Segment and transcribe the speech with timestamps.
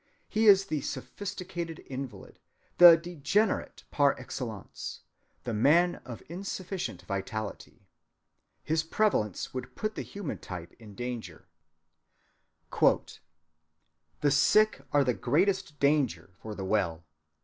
[0.27, 2.39] He is the sophisticated invalid,
[2.79, 5.01] the degenerate par excellence,
[5.43, 7.87] the man of insufficient vitality.
[8.63, 11.47] His prevalence would put the human type in danger.
[12.79, 13.11] "The
[14.31, 17.05] sick are the greatest danger for the well.